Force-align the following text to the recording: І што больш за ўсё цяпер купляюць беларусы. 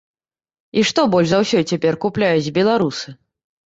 І 0.79 0.85
што 0.91 1.05
больш 1.13 1.31
за 1.33 1.43
ўсё 1.43 1.59
цяпер 1.69 2.01
купляюць 2.09 2.53
беларусы. 2.61 3.19